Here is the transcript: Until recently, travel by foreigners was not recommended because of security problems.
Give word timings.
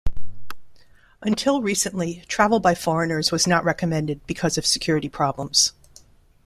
Until 1.21 1.61
recently, 1.61 2.23
travel 2.27 2.59
by 2.59 2.73
foreigners 2.73 3.31
was 3.31 3.45
not 3.45 3.63
recommended 3.63 4.25
because 4.25 4.57
of 4.57 4.65
security 4.65 5.09
problems. 5.09 5.73